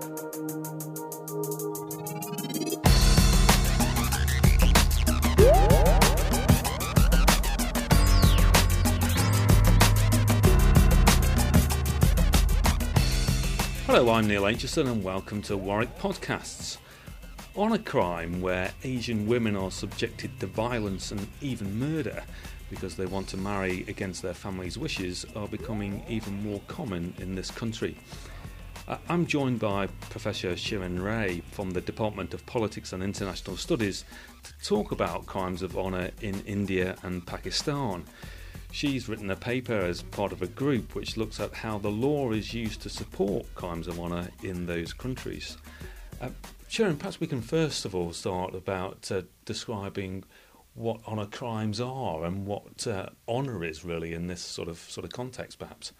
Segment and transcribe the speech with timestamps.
[0.00, 0.08] Hello,
[14.12, 16.78] I'm Neil Aitchison and welcome to Warwick Podcasts.
[17.54, 22.22] Honour crime where Asian women are subjected to violence and even murder
[22.70, 27.34] because they want to marry against their family's wishes are becoming even more common in
[27.34, 27.98] this country.
[28.90, 34.04] Uh, I'm joined by Professor Shirin Rai from the Department of Politics and International Studies
[34.42, 38.02] to talk about crimes of honour in India and Pakistan.
[38.72, 42.32] She's written a paper as part of a group which looks at how the law
[42.32, 45.56] is used to support crimes of honour in those countries.
[46.20, 46.30] Uh,
[46.68, 50.24] Shirin, perhaps we can first of all start about uh, describing
[50.74, 55.04] what honour crimes are and what uh, honour is really in this sort of sort
[55.04, 55.92] of context, perhaps.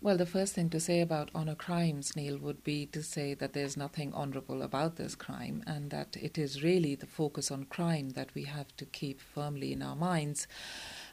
[0.00, 3.52] Well, the first thing to say about honour crimes, Neil, would be to say that
[3.52, 8.10] there's nothing honourable about this crime and that it is really the focus on crime
[8.10, 10.46] that we have to keep firmly in our minds.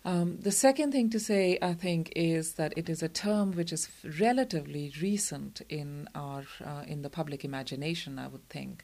[0.03, 3.71] Um, the second thing to say, I think, is that it is a term which
[3.73, 8.19] is relatively recent in our uh, in the public imagination.
[8.19, 8.83] I would think.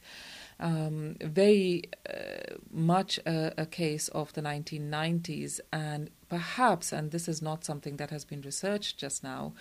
[0.62, 7.42] Um, very uh, much a, a, case of the 1990s, and perhaps, and this is
[7.42, 9.54] not something that has been researched just now,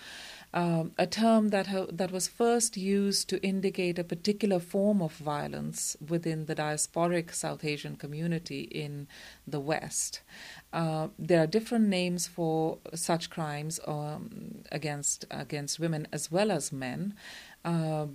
[0.53, 5.13] um, a term that ha- that was first used to indicate a particular form of
[5.13, 9.07] violence within the diasporic South Asian community in
[9.47, 10.21] the West.
[10.71, 16.71] Uh, there are different names for such crimes um, against against women as well as
[16.71, 17.15] men
[17.65, 18.07] uh,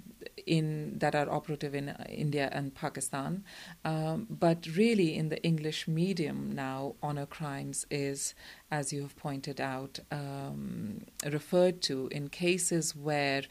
[0.46, 3.44] in that are operative in India and Pakistan.
[3.84, 8.34] Um, but really, in the English medium now, honor crimes is,
[8.70, 13.42] as you have pointed out, um, referred to in cases where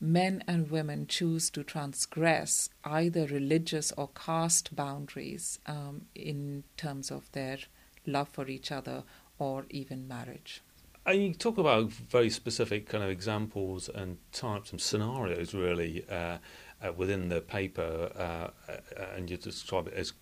[0.00, 7.32] men and women choose to transgress either religious or caste boundaries um, in terms of
[7.32, 7.58] their
[8.06, 9.02] love for each other,
[9.38, 10.62] or even marriage.
[11.06, 16.38] And you talk about very specific kind of examples and types and scenarios, really, uh,
[16.82, 20.14] uh, within the paper, uh, uh and you describe it as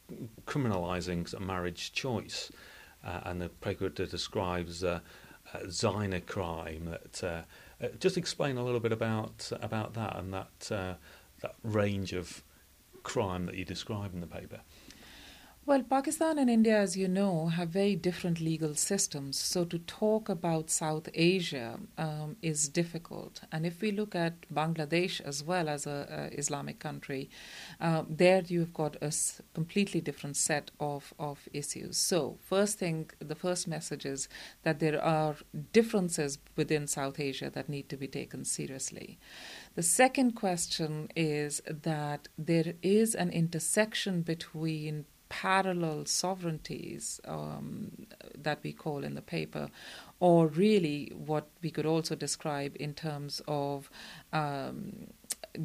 [0.47, 2.53] criminalising marriage choice.
[3.03, 5.01] Uh, and the paper describes uh,
[5.71, 6.91] Zina crime.
[6.91, 7.47] That
[7.99, 10.59] just explain a little bit about about that and that
[11.41, 12.43] that range of
[13.03, 14.61] crime that you describe in the paper.
[15.67, 19.39] Well, Pakistan and India, as you know, have very different legal systems.
[19.39, 23.41] So to talk about South Asia um, is difficult.
[23.51, 27.31] And if we look at Bangladesh as well as a, a Islamic country,
[27.81, 29.11] uh, there you've got a
[29.55, 31.97] completely different set of, of issues.
[31.97, 34.29] So first thing, the first message is
[34.65, 35.37] that there are
[35.73, 39.19] differences within South Asia that need to be taken seriously.
[39.77, 45.07] The second question is that there is an intersection between
[45.43, 48.07] parallel sovereignties um,
[48.39, 49.69] that we call in the paper,
[50.21, 53.91] or really what we could also describe in terms of
[54.33, 55.09] um,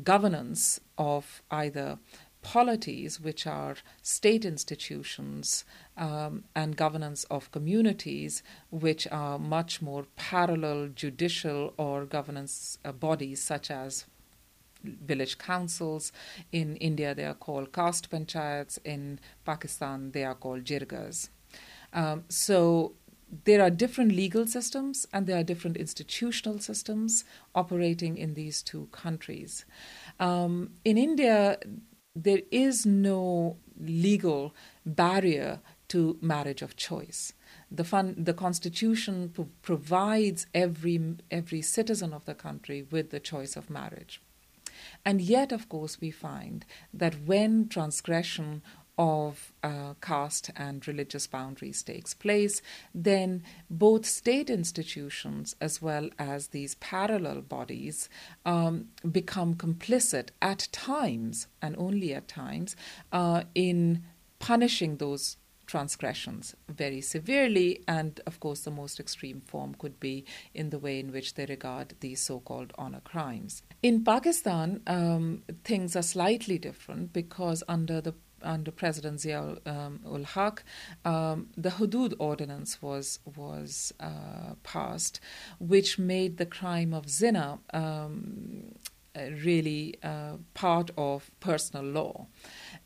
[0.04, 2.00] governance of either
[2.42, 5.66] polities, which are state institutions,
[5.98, 8.42] um, and governance of communities,
[8.72, 14.06] which are much more parallel judicial or governance uh, bodies, such as
[14.84, 16.12] village councils.
[16.52, 18.80] In India, they are called caste panchayats.
[18.86, 21.30] In Pakistan, they are called jirgas.
[21.94, 22.94] Um, so
[23.46, 27.24] there are different legal systems and there are different institutional systems
[27.54, 29.66] operating in these two countries.
[30.20, 31.60] Um, in India,
[32.16, 37.34] there is no legal barrier to marriage of choice.
[37.72, 43.56] The, fun, the constitution pro- provides every every citizen of the country with the choice
[43.56, 44.22] of marriage.
[45.10, 48.62] And yet, of course, we find that when transgression
[48.96, 52.62] of uh, caste and religious boundaries takes place,
[52.94, 58.08] then both state institutions as well as these parallel bodies
[58.46, 62.76] um, become complicit at times, and only at times,
[63.12, 64.04] uh, in
[64.38, 65.38] punishing those
[65.70, 71.00] transgressions very severely, and of course, the most extreme form could be in the way
[71.00, 73.62] in which they regard these so called honor crimes.
[73.84, 80.24] In Pakistan, um, things are slightly different because under the under President Zia um, ul
[80.24, 80.64] Haq,
[81.04, 85.20] um, the Hudud Ordinance was was uh, passed,
[85.60, 88.76] which made the crime of zina um,
[89.16, 92.28] really uh, part of personal law.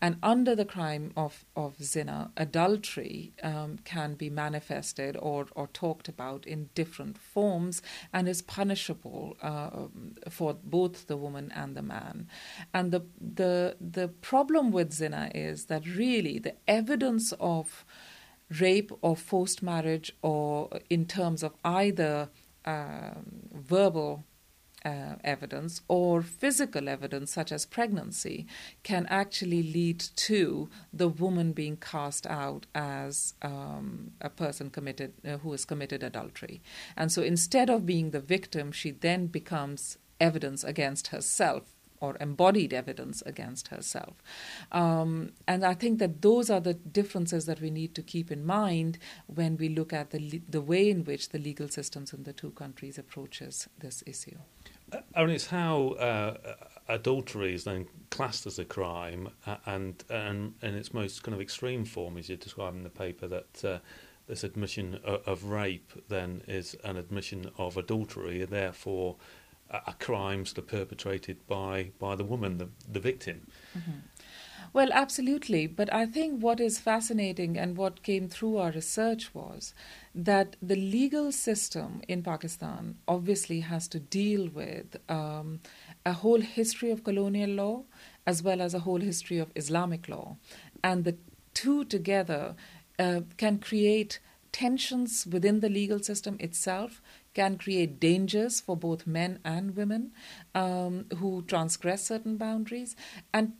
[0.01, 6.07] And under the crime of, of zina, adultery um, can be manifested or, or talked
[6.07, 7.81] about in different forms
[8.11, 9.87] and is punishable uh,
[10.29, 12.27] for both the woman and the man.
[12.73, 17.85] And the, the, the problem with zina is that really the evidence of
[18.59, 22.29] rape or forced marriage, or in terms of either
[22.65, 24.25] um, verbal
[24.85, 28.45] uh, evidence or physical evidence, such as pregnancy,
[28.83, 35.37] can actually lead to the woman being cast out as um, a person committed uh,
[35.37, 36.61] who has committed adultery.
[36.97, 42.73] And so instead of being the victim, she then becomes evidence against herself or embodied
[42.73, 44.21] evidence against herself.
[44.73, 48.45] Um, and I think that those are the differences that we need to keep in
[48.45, 52.33] mind when we look at the, the way in which the legal systems in the
[52.33, 54.37] two countries approaches this issue.
[54.93, 56.37] Uh, and it's how uh,
[56.87, 61.41] adultery is then classed as a crime, uh, and, and in its most kind of
[61.41, 63.79] extreme form, as you describe in the paper, that uh,
[64.27, 69.15] this admission of, of, rape then is an admission of adultery, and therefore
[69.71, 73.47] are crimes that are perpetrated by by the woman, the the victim.
[73.77, 73.91] Mm-hmm.
[74.73, 75.67] Well, absolutely.
[75.67, 79.73] But I think what is fascinating and what came through our research was
[80.15, 85.59] that the legal system in Pakistan obviously has to deal with um,
[86.05, 87.83] a whole history of colonial law
[88.25, 90.37] as well as a whole history of Islamic law.
[90.83, 91.17] And the
[91.53, 92.55] two together
[92.97, 94.19] uh, can create
[94.51, 97.01] tensions within the legal system itself
[97.33, 100.11] can create dangers for both men and women
[100.53, 102.95] um, who transgress certain boundaries
[103.33, 103.53] and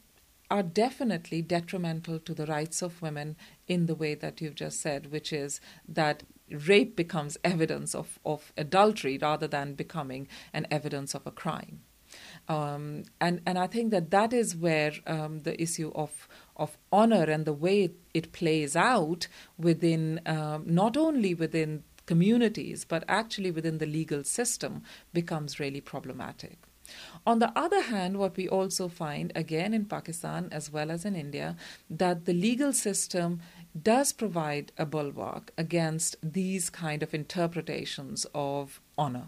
[0.53, 3.35] are definitely detrimental to the rights of women
[3.67, 6.21] in the way that you've just said, which is that
[6.67, 11.81] rape becomes evidence of, of adultery rather than becoming an evidence of a crime.
[12.47, 17.23] Um, and and I think that that is where um, the issue of of honor
[17.23, 19.27] and the way it, plays out
[19.57, 24.83] within um, not only within communities, but actually within the legal system
[25.13, 26.59] becomes really problematic.
[27.25, 31.15] On the other hand, what we also find, again in Pakistan as well as in
[31.15, 31.55] India,
[31.89, 33.39] that the legal system
[33.81, 39.27] does provide a bulwark against these kind of interpretations of honor.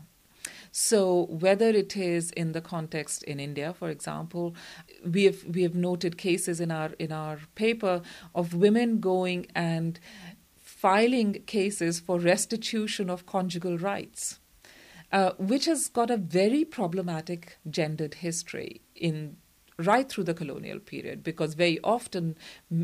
[0.71, 4.56] So whether it is in the context in India, for example,
[5.09, 8.01] we have we have noted cases in our in our paper
[8.36, 10.00] of women going and
[10.62, 14.39] filing cases for restitution of conjugal rights,
[15.12, 19.38] uh, which has got a very problematic gendered history in
[19.78, 22.38] right through the colonial period because very often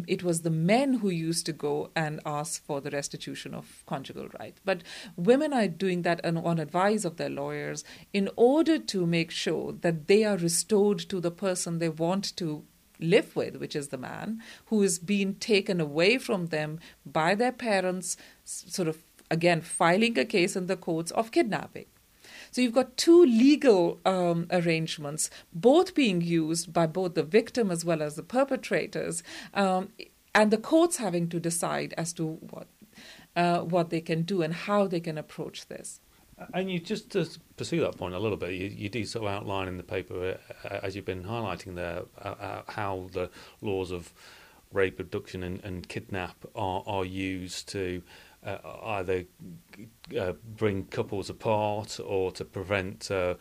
[0.08, 4.28] it was the men who used to go and ask for the restitution of conjugal
[4.40, 4.60] rights.
[4.66, 4.84] But
[5.16, 10.08] women are doing that on advice of their lawyers in order to make sure that
[10.08, 12.66] they are restored to the person they want to
[13.00, 17.52] live with, which is the man, who is being taken away from them by their
[17.52, 21.86] parents, sort of again filing a case in the courts of kidnapping.
[22.52, 27.86] So you've got two legal um, arrangements, both being used by both the victim as
[27.86, 29.90] well as the perpetrators, um,
[30.36, 32.68] and the courts having to decide as to what
[33.36, 36.02] uh, what they can do and how they can approach this.
[36.54, 39.32] And you just to pursue that point a little bit, you, you do sort of
[39.32, 43.30] outline in the paper, uh, as you've been highlighting there, uh, uh, how the
[43.62, 44.12] laws of
[44.74, 48.02] rape, abduction, and, and kidnap are, are used to
[48.46, 49.26] uh, either
[50.20, 53.36] uh, bring couples apart or to prevent uh,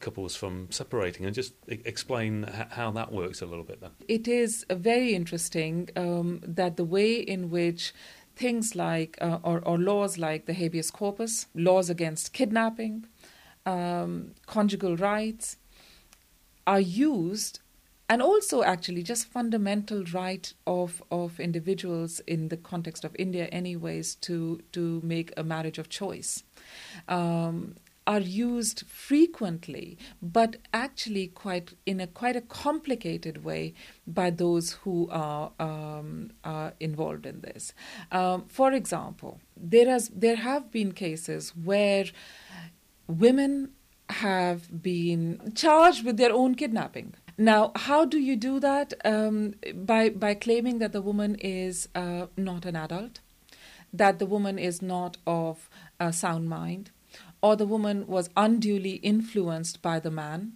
[0.00, 3.90] couples from separating, and just explain how that works a little bit then.
[4.08, 7.92] It is very interesting um, that the way in which
[8.36, 13.06] things like, uh, or, or, laws like the habeas corpus, laws against kidnapping,
[13.66, 15.58] um, conjugal rights,
[16.66, 17.60] are used,
[18.10, 24.16] and also actually just fundamental right of, of individuals in the context of India, anyways,
[24.16, 26.42] to, to make a marriage of choice.
[27.08, 27.76] Um,
[28.06, 33.72] are used frequently, but actually quite in a quite a complicated way
[34.04, 37.72] by those who are, um, are involved in this.
[38.10, 42.06] Um, for example, there has there have been cases where
[43.06, 43.74] women
[44.10, 47.14] have been charged with their own kidnapping.
[47.40, 48.92] Now, how do you do that?
[49.02, 53.20] Um, by by claiming that the woman is uh, not an adult,
[53.94, 56.90] that the woman is not of a sound mind,
[57.40, 60.52] or the woman was unduly influenced by the man.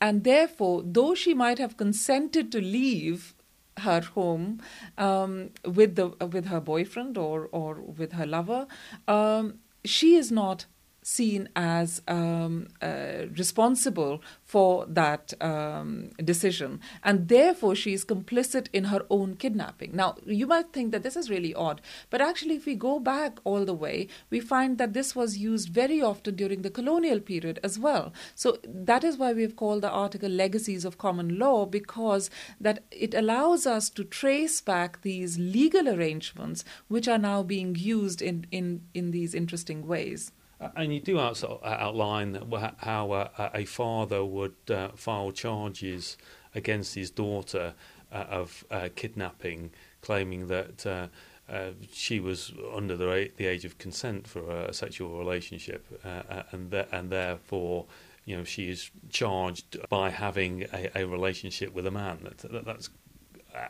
[0.00, 3.34] And therefore, though she might have consented to leave
[3.78, 4.62] her home
[4.96, 8.68] um, with the with her boyfriend or or with her lover,
[9.08, 10.66] um, she is not
[11.06, 18.84] seen as um, uh, responsible for that um, decision, and therefore she is complicit in
[18.84, 19.94] her own kidnapping.
[19.94, 21.80] Now, you might think that this is really odd,
[22.10, 25.68] but actually, if we go back all the way, we find that this was used
[25.68, 28.12] very often during the colonial period as well.
[28.34, 33.14] So that is why we've called the article Legacies of Common Law, because that it
[33.14, 38.82] allows us to trace back these legal arrangements which are now being used in, in,
[38.94, 40.32] in these interesting ways.
[40.64, 42.40] Uh, and you do outline
[42.78, 46.16] how uh, a father would uh, file charges
[46.54, 47.74] against his daughter
[48.10, 54.72] of kidnapping, claiming that uh, she was under the, the age of consent for a
[54.72, 57.86] sexual relationship, uh, and th- and therefore,
[58.24, 62.20] you know, she is charged by having a, a relationship with a man.
[62.22, 62.88] That, that, that's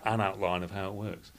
[0.04, 1.32] an outline of how it works.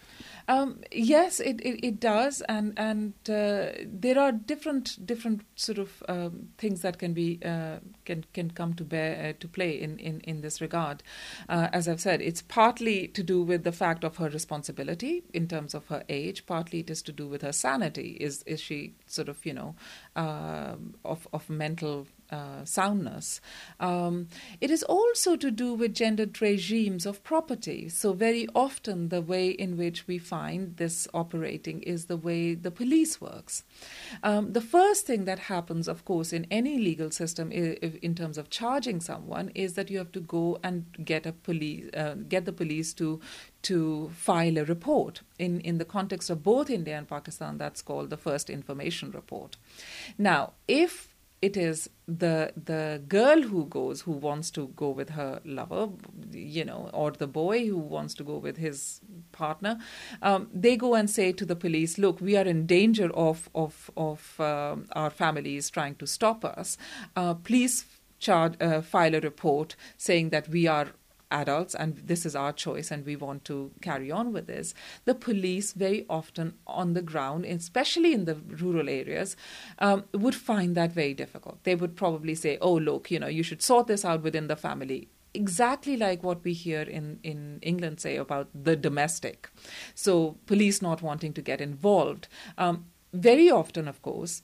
[0.48, 6.03] Um, yes, it, it, it, does, and and uh, there are different different sort of
[6.07, 9.98] um, things that can be uh, can can come to bear uh, to play in
[9.98, 11.01] in in this regard.
[11.50, 15.48] Uh, as I've said, it's partly to do with the fact of her responsibility in
[15.48, 16.45] terms of her age.
[16.45, 18.17] Partly it is to do with her sanity.
[18.19, 19.75] Is is she sort of you know
[20.15, 22.05] um, of of mental
[22.36, 23.42] uh, soundness.
[23.80, 24.27] Um,
[24.60, 27.89] it is also to do with gendered regimes of property.
[27.89, 32.72] So, very often, the way in which we find this operating is the way the
[32.72, 33.63] police works.
[34.24, 38.50] Um, the first thing that happens, of course, in any legal system, in terms of
[38.50, 42.54] charging someone, is that you have to go and get a police, uh, get the
[42.54, 43.20] police to
[43.63, 45.22] to file a report.
[45.39, 49.58] In, in the context of both India and Pakistan, that's called the first information report.
[50.20, 51.14] Now, if
[51.48, 55.88] it is the the girl who goes who wants to go with her lover
[56.32, 59.78] you know or the boy who wants to go with his partner
[60.22, 63.90] um, they go and say to the police look we are in danger of of
[63.98, 66.78] of um, our families trying to stop us.
[67.16, 67.86] Uh, please
[68.20, 70.88] charge, uh, file a report saying that we are
[71.32, 74.74] adults and this is our choice and we want to carry on with this
[75.05, 79.36] the police very often on the ground especially in the rural areas
[79.79, 83.44] um, would find that very difficult they would probably say oh look you know you
[83.44, 88.00] should sort this out within the family exactly like what we hear in, in England
[88.00, 89.50] say about the domestic.
[89.94, 92.27] So, police not wanting to get involved.
[92.58, 94.44] Um, very often, of course,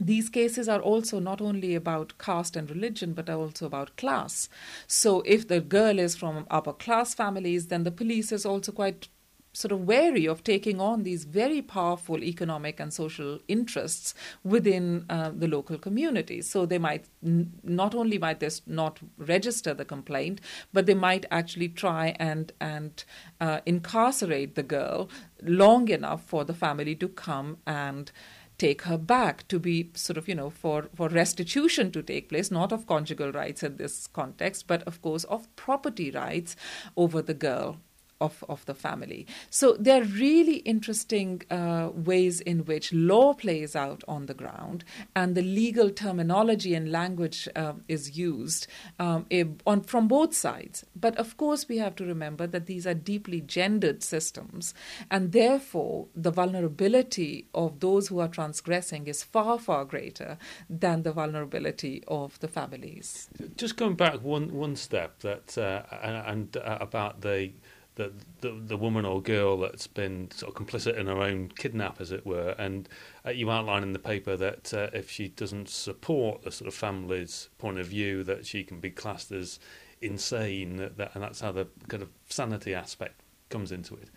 [0.00, 4.48] these cases are also not only about caste and religion, but also about class.
[4.86, 9.08] So, if the girl is from upper class families, then the police is also quite
[9.52, 14.14] sort of wary of taking on these very powerful economic and social interests
[14.44, 19.74] within uh, the local community So they might n- not only might they not register
[19.74, 20.40] the complaint,
[20.72, 23.04] but they might actually try and and
[23.40, 25.08] uh, incarcerate the girl
[25.42, 28.12] long enough for the family to come and
[28.60, 32.50] take her back to be sort of, you know, for, for restitution to take place,
[32.50, 36.56] not of conjugal rights in this context, but of course of property rights
[36.94, 37.78] over the girl
[38.20, 39.26] of, of the family.
[39.50, 44.84] So there are really interesting uh, ways in which law plays out on the ground,
[45.14, 48.66] and the legal terminology and language uh, is used
[48.98, 49.26] um,
[49.66, 50.84] on, from both sides.
[50.94, 54.74] But of course, we have to remember that these are deeply gendered systems,
[55.10, 61.12] and therefore the vulnerability of those who are transgressing is far, far greater than the
[61.12, 63.28] vulnerability of the families.
[63.56, 67.52] Just going back one one step, that uh, and uh, about the
[68.00, 72.00] the, the, the woman or girl that's been sort of complicit in her own kidnap,
[72.00, 72.54] as it were.
[72.58, 72.88] And
[73.26, 76.74] uh, you outline in the paper that uh, if she doesn't support the sort of
[76.74, 79.58] family's point of view, that she can be classed as
[80.00, 80.76] insane.
[80.76, 84.08] That, that, and that's how the kind of sanity aspect comes into it.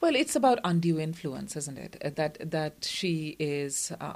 [0.00, 2.16] Well, it's about undue influence, isn't it?
[2.16, 4.14] That that she is uh,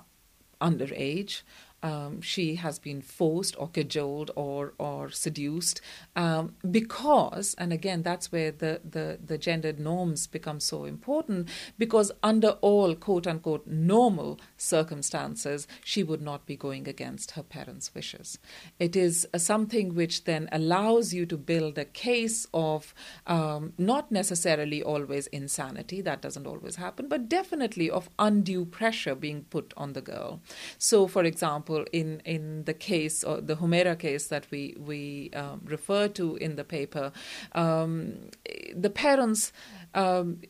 [0.60, 1.42] underage,
[1.84, 5.82] um, she has been forced or cajoled or or seduced
[6.16, 11.46] um, because and again that's where the, the the gendered norms become so important
[11.78, 17.94] because under all quote unquote normal circumstances she would not be going against her parents
[17.94, 18.38] wishes.
[18.78, 22.94] It is something which then allows you to build a case of
[23.26, 29.42] um, not necessarily always insanity that doesn't always happen but definitely of undue pressure being
[29.50, 30.40] put on the girl.
[30.78, 35.30] So for example example, in in the case or the Humaira case that we we
[35.34, 37.12] um, refer to in the paper,
[37.52, 38.30] um,
[38.74, 39.52] the parents.
[39.94, 40.40] Um,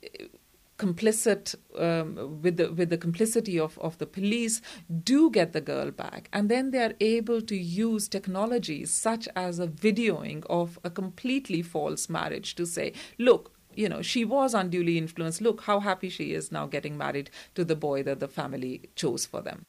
[0.77, 4.61] complicit um, with the with the complicity of, of the police
[5.05, 9.61] do get the girl back and then they are able to use technologies such as
[9.61, 14.99] a videoing of a completely false marriage to say look you know she was unduly
[14.99, 18.83] influenced look how happy she is now getting married to the boy that the family
[18.97, 19.65] chose for them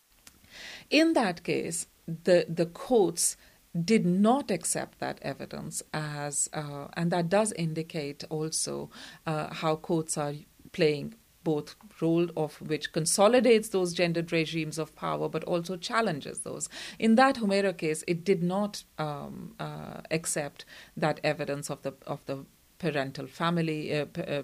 [0.89, 3.37] In that case, the, the courts
[3.83, 8.89] did not accept that evidence as, uh, and that does indicate also
[9.25, 10.33] uh, how courts are
[10.71, 16.67] playing both role of which consolidates those gendered regimes of power but also challenges those.
[16.99, 20.65] In that Humaira case, it did not um, uh, accept
[20.97, 22.45] that evidence of the of the
[22.77, 24.43] parental family uh, uh,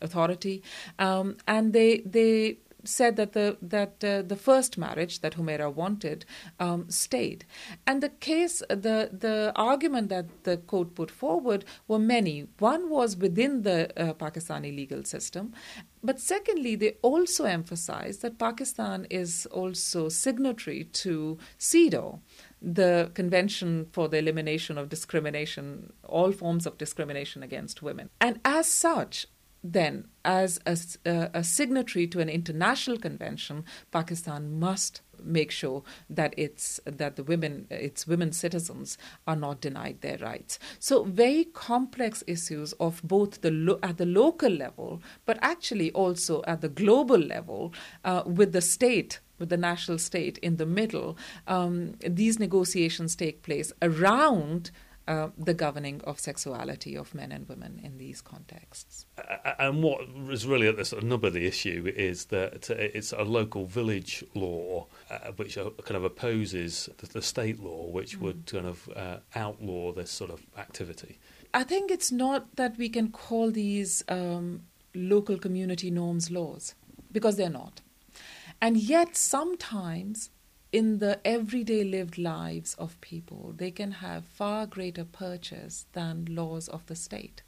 [0.00, 0.62] authority,
[0.98, 6.24] um, and they they said that the that uh, the first marriage that Humaira wanted
[6.58, 7.44] um, stayed,
[7.86, 12.46] and the case the the argument that the court put forward were many.
[12.58, 15.52] One was within the uh, Pakistani legal system,
[16.02, 22.20] but secondly, they also emphasized that Pakistan is also signatory to CEDAW,
[22.62, 28.66] the Convention for the Elimination of Discrimination, all forms of discrimination against women, and as
[28.66, 29.26] such
[29.62, 36.80] then, as a, a, signatory to an international convention, Pakistan must make sure that it's
[36.86, 40.58] that the women, its women citizens, are not denied their rights.
[40.78, 46.42] So, very complex issues of both the lo- at the local level, but actually also
[46.46, 47.74] at the global level,
[48.04, 51.16] uh, with the state with the national state in the middle,
[51.48, 54.70] um, these negotiations take place around
[55.10, 59.06] uh, the governing of sexuality of men and women in these contexts.
[59.58, 63.12] And what is really at the sort of nub of the issue is that it's
[63.12, 68.22] a local village law uh, which kind of opposes the, the state law, which mm.
[68.22, 71.18] would kind of uh, outlaw this sort of activity.
[71.52, 74.62] I think it's not that we can call these um,
[74.94, 76.74] local community norms laws,
[77.10, 77.80] because they're not.
[78.60, 80.30] And yet, sometimes
[80.72, 86.68] in the everyday lived lives of people, they can have far greater purchase than laws
[86.68, 87.42] of the state.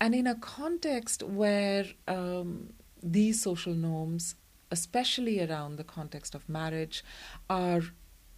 [0.00, 2.72] And in a context where um,
[3.02, 4.34] these social norms,
[4.70, 7.04] especially around the context of marriage,
[7.50, 7.82] are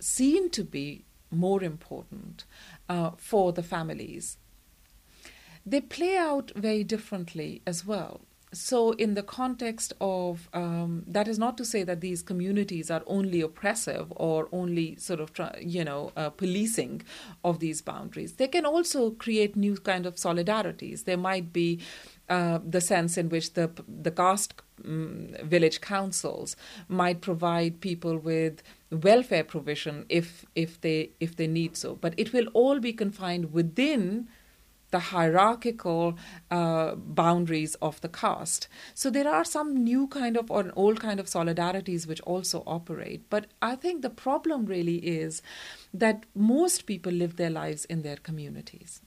[0.01, 2.45] seen to be more important
[2.89, 4.39] uh, for the families,
[5.65, 8.21] they play out very differently as well
[8.53, 13.03] so in the context of um, that is not to say that these communities are
[13.07, 17.03] only oppressive or only sort of you know uh, policing
[17.45, 18.35] of these boundaries.
[18.35, 21.05] They can also create new kind of solidarities.
[21.05, 21.81] There might be
[22.29, 26.57] uh, the sense in which the the caste um, village councils
[26.89, 31.97] might provide people with welfare provision if if they if they need so.
[31.97, 34.29] But it will all be confined within
[34.91, 36.17] the hierarchical
[36.51, 38.69] uh, boundaries of the caste.
[38.95, 42.63] So there are some new kind of or an old kind of solidarities which also
[42.67, 43.29] operate.
[43.29, 45.43] But I think the problem really is
[45.93, 49.01] that most people live their lives in their communities.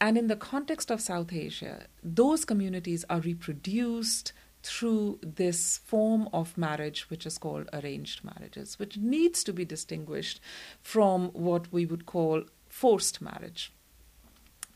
[0.00, 6.56] And in the context of South Asia, those communities are reproduced through this form of
[6.56, 10.40] marriage, which is called arranged marriages, which needs to be distinguished
[10.80, 13.72] from what we would call forced marriage.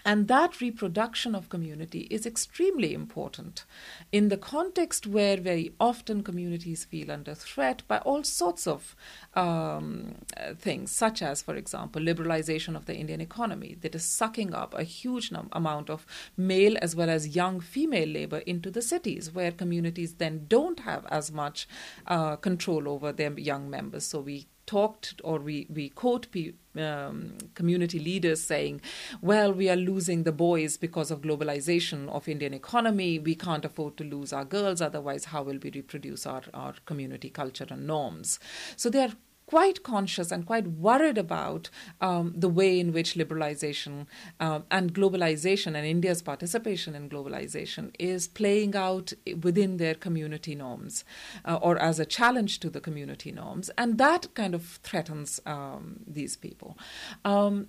[0.06, 3.64] And that reproduction of community is extremely important
[4.12, 8.94] in the context where very often communities feel under threat by all sorts of
[9.34, 10.14] um,
[10.58, 14.84] things, such as, for example, liberalization of the Indian economy that is sucking up a
[14.84, 19.50] huge num- amount of male as well as young female labor into the cities, where
[19.50, 21.66] communities then don't have as much
[22.06, 24.06] uh, control over their young members.
[24.06, 28.80] So we talked or we, we quote pe- um, community leaders saying,
[29.22, 33.18] well, we are losing the boys because of globalization of Indian economy.
[33.18, 34.80] We can't afford to lose our girls.
[34.80, 38.38] Otherwise, how will we reproduce our, our community culture and norms?
[38.76, 39.12] So they are
[39.46, 44.06] quite conscious and quite worried about um, the way in which liberalization
[44.40, 51.04] um, and globalization and India's participation in globalization is playing out within their community norms
[51.44, 53.70] uh, or as a challenge to the community norms.
[53.78, 56.76] And that kind of threatens um, these people.
[57.24, 57.68] Um,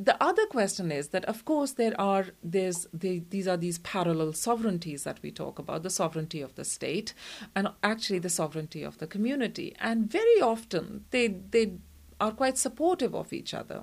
[0.00, 4.32] the other question is that of course there are there's the, these are these parallel
[4.32, 7.14] sovereignties that we talk about the sovereignty of the state
[7.56, 9.74] and actually the sovereignty of the community.
[9.80, 11.72] And very often they they
[12.20, 13.82] are quite supportive of each other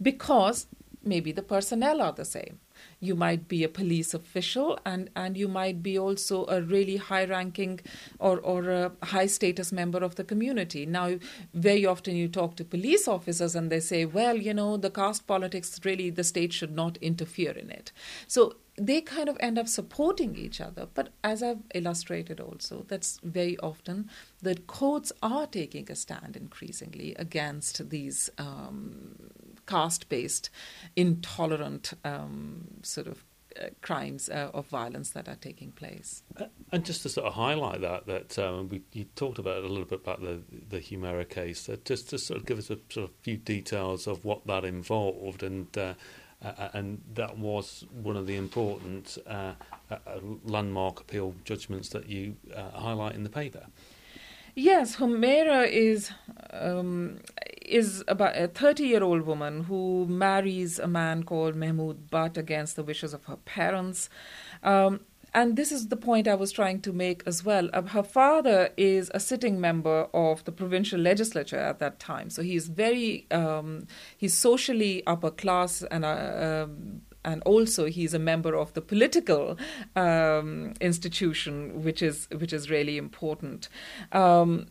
[0.00, 0.66] because
[1.04, 2.60] maybe the personnel are the same
[3.00, 7.24] you might be a police official and, and you might be also a really high
[7.24, 7.80] ranking
[8.18, 10.84] or, or a high status member of the community.
[10.84, 11.18] Now,
[11.54, 15.26] very often you talk to police officers and they say, well, you know, the caste
[15.26, 17.92] politics really, the state should not interfere in it.
[18.26, 20.86] So they kind of end up supporting each other.
[20.92, 24.08] But as I've illustrated also, that's very often
[24.40, 29.30] the courts are taking a stand increasingly against these um,
[29.68, 30.50] caste based,
[30.96, 33.24] intolerant um, sort of
[33.58, 36.22] uh, crimes uh, of violence that are taking place.
[36.36, 39.68] Uh, and just to sort of highlight that, that um, we you talked about a
[39.68, 41.68] little bit about the the Humaira case.
[41.68, 44.64] Uh, just to sort of give us a sort of few details of what that
[44.64, 45.94] involved, and uh,
[46.44, 49.18] uh, and that was one of the important
[50.44, 52.36] landmark appeal judgments that you
[52.74, 53.66] highlight in the paper.
[54.60, 56.10] Yes, Humaira is
[56.52, 57.20] um,
[57.64, 62.74] is about a 30 year old woman who marries a man called Mahmoud Butt against
[62.74, 64.10] the wishes of her parents.
[64.64, 64.98] Um,
[65.32, 67.70] and this is the point I was trying to make as well.
[67.72, 72.42] Uh, her father is a sitting member of the provincial legislature at that time, so
[72.42, 78.54] he's very um, he's socially upper class and uh, um, and also he's a member
[78.56, 79.58] of the political
[79.94, 83.68] um, institution, which is which is really important.
[84.12, 84.66] Um,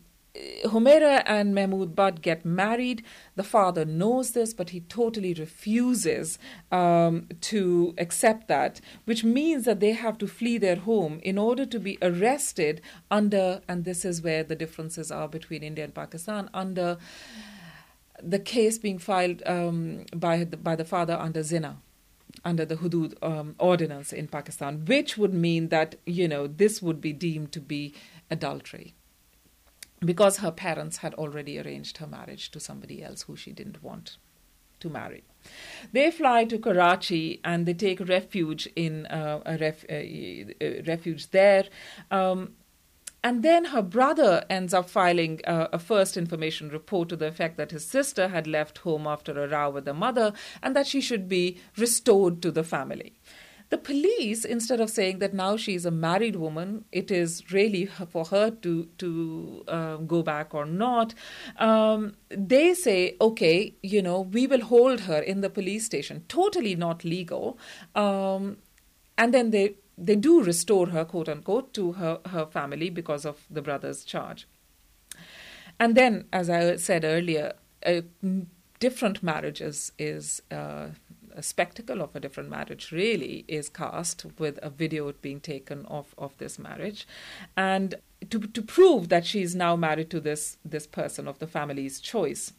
[0.64, 3.02] Humaira and Mahmoud Butt get married.
[3.34, 6.38] The father knows this, but he totally refuses
[6.70, 11.66] um, to accept that, which means that they have to flee their home in order
[11.66, 16.50] to be arrested under, and this is where the differences are between India and Pakistan,
[16.54, 16.98] under
[18.22, 21.78] the case being filed um, by, the, by the father under zina
[22.44, 27.00] under the Hudud um, ordinance in Pakistan, which would mean that, you know, this would
[27.00, 27.94] be deemed to be
[28.30, 28.94] adultery
[30.00, 34.18] because her parents had already arranged her marriage to somebody else who she didn't want
[34.80, 35.24] to marry.
[35.92, 41.30] They fly to Karachi and they take refuge in uh, a ref- uh, uh, refuge
[41.30, 41.64] there.
[42.10, 42.52] Um,
[43.22, 47.72] and then her brother ends up filing a first information report to the effect that
[47.72, 51.28] his sister had left home after a row with the mother and that she should
[51.28, 53.12] be restored to the family.
[53.70, 58.24] The police, instead of saying that now she's a married woman, it is really for
[58.26, 61.12] her to to uh, go back or not.
[61.58, 66.24] Um, they say, okay, you know, we will hold her in the police station.
[66.28, 67.58] Totally not legal.
[67.94, 68.56] Um,
[69.18, 73.44] and then they they do restore her, quote unquote, to her, her family because of
[73.50, 74.46] the brother's charge.
[75.80, 78.02] And then, as I said earlier, a
[78.80, 80.88] different marriages is uh,
[81.34, 86.14] a spectacle of a different marriage really is cast with a video being taken of,
[86.18, 87.06] of this marriage.
[87.56, 87.94] And
[88.30, 92.00] to, to prove that she is now married to this, this person of the family's
[92.00, 92.52] choice.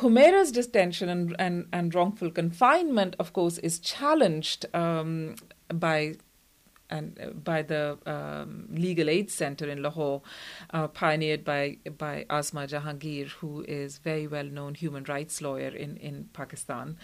[0.00, 5.36] Humaira's detention and, and, and wrongful confinement, of course, is challenged um,
[5.72, 6.16] by
[6.90, 10.22] and uh, by the um, Legal Aid Center in Lahore,
[10.70, 15.96] uh, pioneered by by Asma Jahangir, who is very well known human rights lawyer in
[15.96, 16.96] in Pakistan.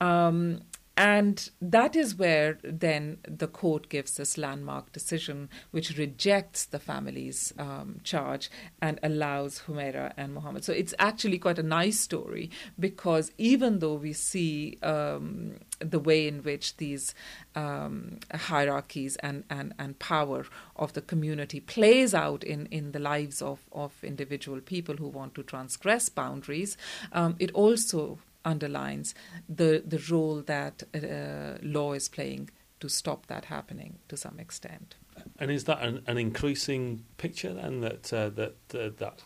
[0.00, 0.62] Um,
[0.96, 7.52] and that is where then the court gives this landmark decision, which rejects the family's
[7.58, 10.64] um, charge and allows Humaira and Muhammad.
[10.64, 16.26] So it's actually quite a nice story because even though we see um, the way
[16.26, 17.14] in which these
[17.54, 23.42] um, hierarchies and, and, and power of the community plays out in, in the lives
[23.42, 26.78] of, of individual people who want to transgress boundaries,
[27.12, 29.14] um, it also underlines
[29.48, 32.48] the, the role that uh, law is playing
[32.80, 34.96] to stop that happening to some extent.
[35.38, 39.20] And is that an, an increasing picture then that uh, that uh, that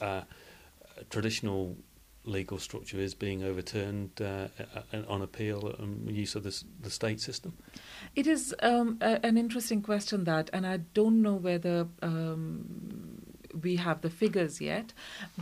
[0.00, 0.22] uh,
[1.10, 1.76] traditional
[2.24, 4.48] legal structure is being overturned uh,
[5.08, 7.56] on appeal and use of this, the state system?
[8.14, 12.95] It is um, a, an interesting question that, and I don't know whether um,
[13.62, 14.92] we have the figures yet.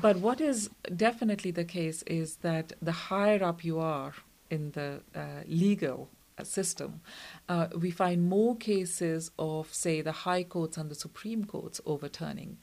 [0.01, 4.13] But what is definitely the case is that the higher up you are
[4.51, 6.11] in the uh, legal
[6.43, 7.01] system,
[7.49, 12.59] uh, we find more cases of, say, the high courts and the Supreme Courts overturning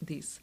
[0.00, 0.40] these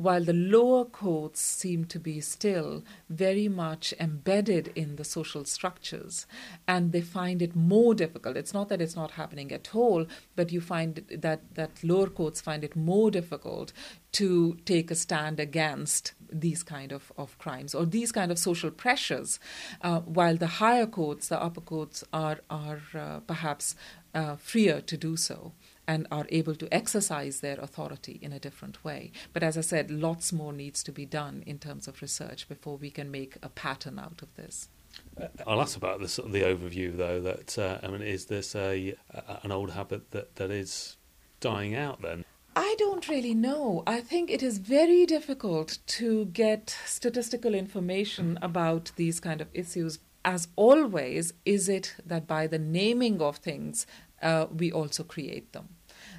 [0.00, 6.26] while the lower courts seem to be still very much embedded in the social structures
[6.66, 8.36] and they find it more difficult.
[8.36, 12.40] It's not that it's not happening at all but you find that that lower courts
[12.40, 13.74] find it more difficult
[14.12, 18.70] to take a stand against these kind of, of crimes or these kind of social
[18.70, 19.38] pressures
[19.82, 23.74] uh, while the higher courts the upper courts are are uh, perhaps
[24.14, 25.52] uh, freer to do so
[25.86, 29.10] and are able to exercise their authority in a different way.
[29.32, 32.76] But as I said, lots more needs to be done in terms of research before
[32.76, 34.68] we can make a pattern out of this.
[35.20, 37.20] Uh, I'll ask about the, the overview, though.
[37.20, 40.96] That uh, I mean, is this a, a, an old habit that, that is
[41.40, 42.02] dying out?
[42.02, 42.24] Then
[42.56, 43.82] I don't really know.
[43.86, 49.98] I think it is very difficult to get statistical information about these kind of issues.
[50.24, 53.86] As always, is it that by the naming of things,
[54.22, 55.68] uh, we also create them?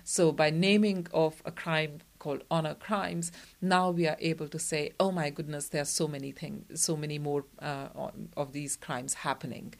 [0.04, 4.92] So by naming of a crime called honor crimes, now we are able to say,
[5.00, 7.88] oh my goodness, there are so many things, so many more uh,
[8.36, 9.74] of these crimes happening.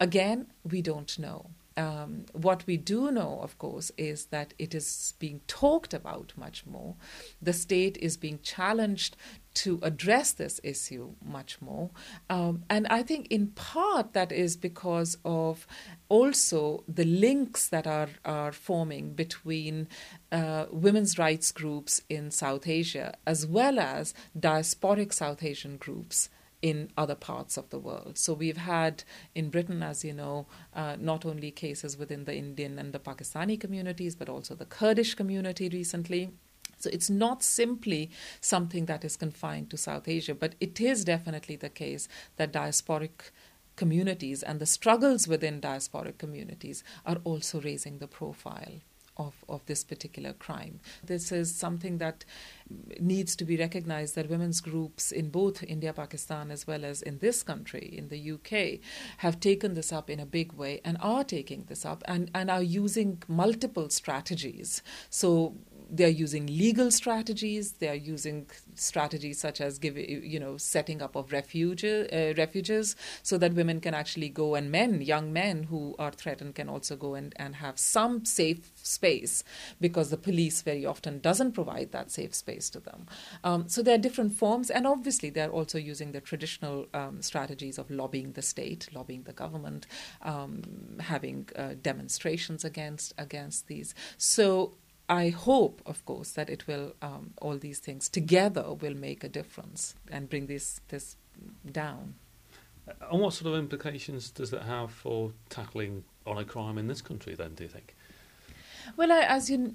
[0.00, 1.50] Again, we don't know.
[1.76, 6.66] Um, what we do know, of course, is that it is being talked about much
[6.66, 6.96] more.
[7.40, 9.16] The state is being challenged
[9.58, 11.90] to address this issue much more.
[12.30, 15.66] Um, and I think in part that is because of
[16.08, 19.88] also the links that are, are forming between
[20.30, 26.28] uh, women's rights groups in South Asia as well as diasporic South Asian groups
[26.62, 28.18] in other parts of the world.
[28.18, 32.78] So we've had in Britain, as you know, uh, not only cases within the Indian
[32.78, 36.30] and the Pakistani communities, but also the Kurdish community recently.
[36.78, 38.10] So it's not simply
[38.40, 43.30] something that is confined to South Asia, but it is definitely the case that diasporic
[43.76, 48.80] communities and the struggles within diasporic communities are also raising the profile
[49.18, 50.80] of, of this particular crime.
[51.04, 52.24] This is something that
[53.00, 57.18] needs to be recognized that women's groups in both India, Pakistan, as well as in
[57.18, 58.80] this country, in the UK,
[59.18, 62.50] have taken this up in a big way and are taking this up and, and
[62.50, 64.82] are using multiple strategies.
[65.10, 65.56] So
[65.90, 67.72] they're using legal strategies.
[67.72, 72.96] They are using strategies such as give, you know setting up of refuge uh, refuges
[73.22, 76.96] so that women can actually go and men, young men who are threatened, can also
[76.96, 79.44] go and, and have some safe space
[79.80, 83.06] because the police very often doesn't provide that safe space to them.
[83.42, 87.78] Um, so there are different forms, and obviously they're also using the traditional um, strategies
[87.78, 89.86] of lobbying the state, lobbying the government,
[90.22, 90.62] um,
[91.00, 93.94] having uh, demonstrations against against these.
[94.16, 94.74] So
[95.08, 99.28] I hope, of course, that it will um, all these things together will make a
[99.28, 101.16] difference and bring this this
[101.70, 102.14] down.
[103.10, 107.34] And what sort of implications does that have for tackling honour crime in this country?
[107.34, 107.94] Then, do you think?
[108.96, 109.74] Well, I, as you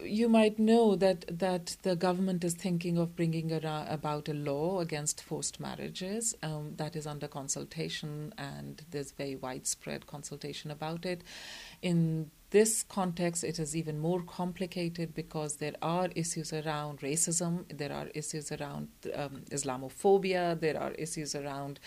[0.00, 4.80] you might know that that the government is thinking of bringing around, about a law
[4.80, 11.22] against forced marriages um, that is under consultation, and there's very widespread consultation about it.
[11.80, 17.92] In this context, it is even more complicated because there are issues around racism, there
[17.92, 21.80] are issues around um, Islamophobia, there are issues around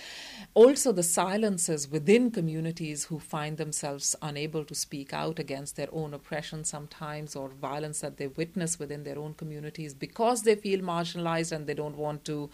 [0.55, 6.13] also the silences within communities who find themselves unable to speak out against their own
[6.13, 11.53] oppression sometimes or violence that they witness within their own communities because they feel marginalized
[11.53, 12.49] and they don't want to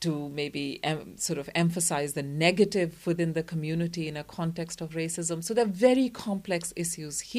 [0.00, 4.90] to maybe em- sort of emphasize the negative within the community in a context of
[4.90, 5.42] racism.
[5.42, 7.37] So there are very complex issues here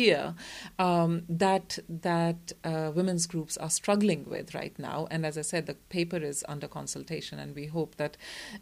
[0.77, 5.07] um, that that uh, women's groups are struggling with right now.
[5.11, 8.17] And as I said, the paper is under consultation, and we hope that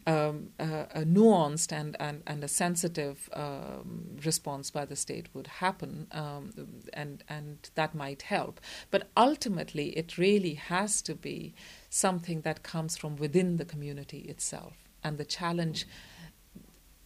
[0.06, 6.06] um, a nuanced and, and, and a sensitive um, response by the state would happen,
[6.12, 6.52] um,
[6.92, 8.60] and and that might help.
[8.90, 11.54] But ultimately, it really has to be
[11.90, 15.86] something that comes from within the community itself, and the challenge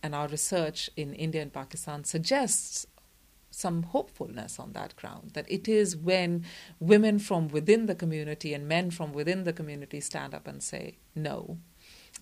[0.03, 2.87] and our research in India and Pakistan suggests
[3.53, 6.45] some hopefulness on that ground that it is when
[6.81, 10.97] women from within the community and men from within the community stand up and say
[11.15, 11.59] no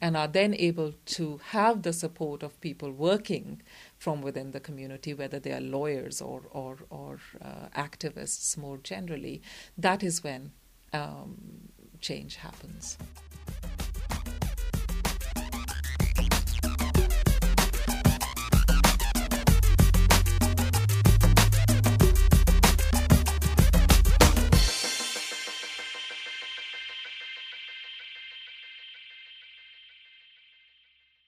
[0.00, 3.60] and are then able to have the support of people working
[3.98, 9.42] from within the community, whether they are lawyers or, or, or uh, activists more generally,
[9.76, 10.52] that is when
[10.92, 11.68] um,
[12.00, 12.96] change happens.